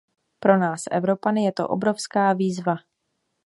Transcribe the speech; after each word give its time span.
Pro 0.39 0.57
nás 0.57 0.83
Evropany 0.91 1.43
je 1.43 1.51
to 1.51 1.67
obrovská 1.67 2.33
výzva. 2.33 2.75